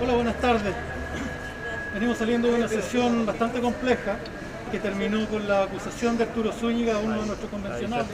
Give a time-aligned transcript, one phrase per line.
[0.00, 0.72] Hola, buenas tardes.
[1.92, 4.16] Venimos saliendo de una sesión bastante compleja
[4.70, 8.06] que terminó con la acusación de Arturo Zúñiga, uno de nuestros convencionales,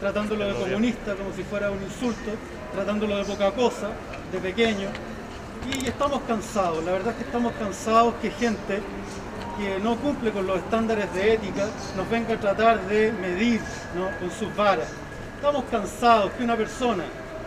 [0.00, 2.32] tratándolo de comunista como si fuera un insulto,
[2.74, 3.88] tratándolo de poca cosa,
[4.30, 4.88] de pequeño.
[5.72, 8.82] Y estamos cansados, la verdad es que estamos cansados que gente
[9.56, 13.62] que no cumple con los estándares de ética nos venga a tratar de medir
[14.20, 14.88] con sus varas.
[15.36, 17.04] Estamos cansados que una persona,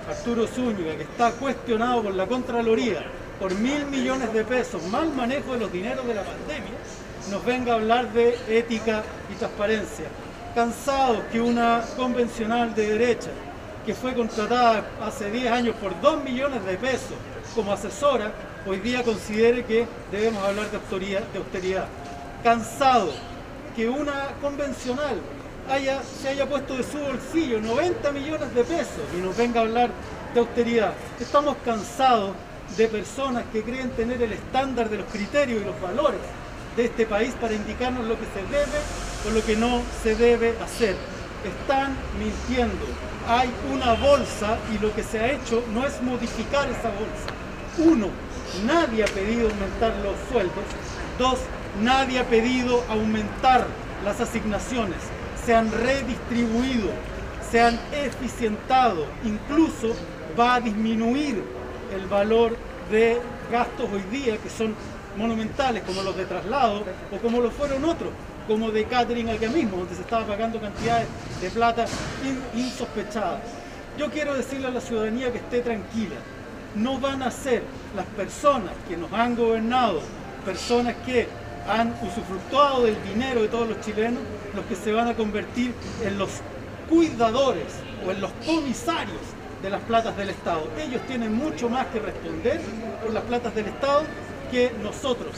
[0.09, 3.05] Arturo Zúñiga, que está cuestionado por la Contraloría
[3.39, 6.73] por mil millones de pesos, mal manejo de los dineros de la pandemia,
[7.29, 10.05] nos venga a hablar de ética y transparencia.
[10.55, 13.29] Cansados que una convencional de derecha,
[13.85, 17.15] que fue contratada hace 10 años por 2 millones de pesos
[17.53, 18.31] como asesora,
[18.65, 20.77] hoy día considere que debemos hablar de
[21.37, 21.87] austeridad.
[22.43, 23.11] Cansado
[23.75, 25.17] que una convencional
[25.69, 29.63] haya, se haya puesto de su bolsillo 90 millones de pesos y nos venga a
[29.63, 29.91] hablar
[30.33, 30.93] de austeridad.
[31.19, 32.31] Estamos cansados
[32.75, 36.19] de personas que creen tener el estándar de los criterios y los valores
[36.75, 38.79] de este país para indicarnos lo que se debe
[39.27, 40.95] o lo que no se debe hacer.
[41.43, 42.85] Están mintiendo.
[43.27, 47.27] Hay una bolsa y lo que se ha hecho no es modificar esa bolsa.
[47.79, 48.09] Uno,
[48.65, 50.63] nadie ha pedido aumentar los sueldos.
[51.17, 51.39] Dos,
[51.81, 53.65] nadie ha pedido aumentar
[54.03, 54.97] las asignaciones.
[55.45, 56.89] Se han redistribuido,
[57.49, 59.95] se han eficientado, incluso
[60.37, 61.43] va a disminuir
[61.93, 62.55] el valor
[62.91, 63.19] de
[63.51, 64.75] gastos hoy día que son
[65.17, 68.09] monumentales, como los de traslado o como lo fueron otros,
[68.47, 71.07] como de catering acá mismo, donde se estaba pagando cantidades
[71.41, 71.85] de plata
[72.55, 73.41] insospechadas.
[73.97, 76.15] Yo quiero decirle a la ciudadanía que esté tranquila.
[76.75, 77.63] No van a ser
[77.95, 80.01] las personas que nos han gobernado,
[80.45, 81.27] personas que
[81.67, 84.21] han usufructuado del dinero de todos los chilenos,
[84.55, 85.73] los que se van a convertir
[86.03, 86.29] en los
[86.87, 87.65] cuidadores
[88.05, 90.67] o en los comisarios de las platas del Estado.
[90.77, 92.61] Ellos tienen mucho más que responder
[93.03, 94.03] por las platas del Estado
[94.51, 95.33] que nosotros,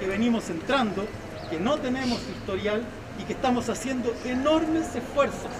[0.00, 1.06] que venimos entrando,
[1.50, 2.82] que no tenemos historial
[3.20, 5.50] y que estamos haciendo enormes esfuerzos.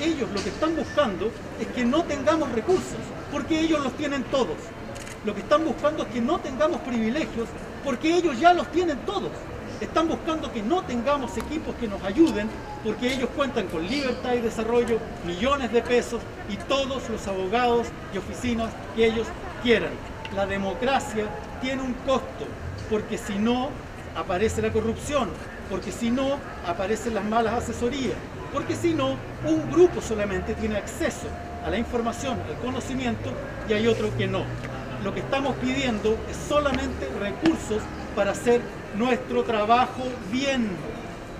[0.00, 2.98] Ellos lo que están buscando es que no tengamos recursos,
[3.32, 4.56] porque ellos los tienen todos.
[5.24, 7.48] Lo que están buscando es que no tengamos privilegios,
[7.84, 9.30] porque ellos ya los tienen todos.
[9.80, 12.48] Están buscando que no tengamos equipos que nos ayuden
[12.84, 16.20] porque ellos cuentan con libertad y desarrollo, millones de pesos
[16.50, 19.26] y todos los abogados y oficinas que ellos
[19.62, 19.92] quieran.
[20.36, 21.24] La democracia
[21.62, 22.46] tiene un costo
[22.90, 23.70] porque si no
[24.14, 25.30] aparece la corrupción,
[25.70, 26.36] porque si no
[26.66, 28.16] aparecen las malas asesorías,
[28.52, 31.26] porque si no un grupo solamente tiene acceso
[31.64, 33.30] a la información, al conocimiento
[33.66, 34.44] y hay otro que no.
[35.02, 37.82] Lo que estamos pidiendo es solamente recursos
[38.14, 38.60] para hacer
[38.96, 40.68] nuestro trabajo bien,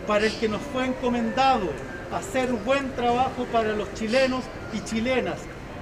[0.07, 1.69] para el que nos fue encomendado,
[2.13, 5.39] hacer buen trabajo para los chilenos y chilenas.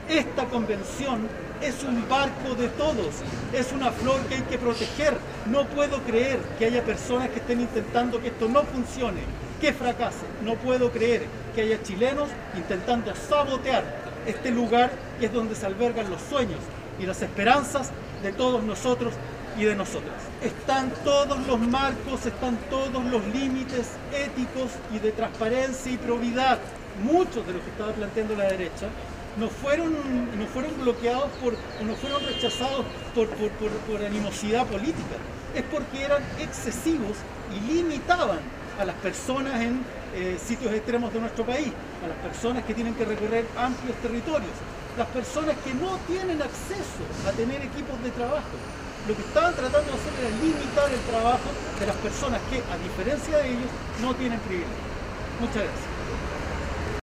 [0.09, 1.29] Esta convención
[1.61, 3.17] es un barco de todos,
[3.53, 5.17] es una flor que hay que proteger.
[5.47, 9.21] No puedo creer que haya personas que estén intentando que esto no funcione,
[9.61, 10.25] que fracase.
[10.45, 13.85] No puedo creer que haya chilenos intentando sabotear
[14.27, 16.61] este lugar que es donde se albergan los sueños
[17.01, 17.91] y las esperanzas
[18.23, 19.15] de todos nosotros
[19.59, 20.15] y de nosotras.
[20.41, 26.59] Están todos los marcos, están todos los límites éticos y de transparencia y probidad.
[27.03, 28.89] Muchos de los que estaba planteando la derecha
[29.37, 29.93] no fueron,
[30.39, 35.17] no fueron bloqueados por, o no fueron rechazados por, por, animosidad política.
[35.55, 37.17] Es porque eran excesivos
[37.55, 38.39] y limitaban
[38.79, 39.83] a las personas en
[40.15, 41.73] eh, sitios extremos de nuestro país,
[42.05, 44.53] a las personas que tienen que recorrer amplios territorios,
[44.97, 48.57] las personas que no tienen acceso a tener equipos de trabajo,
[49.07, 51.49] lo que estaban tratando de hacer era limitar el trabajo
[51.79, 53.71] de las personas que, a diferencia de ellos,
[54.03, 54.75] no tienen privilegio.
[55.41, 55.98] Muchas gracias.